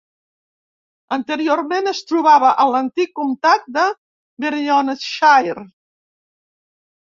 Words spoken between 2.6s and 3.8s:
a l'antic comtat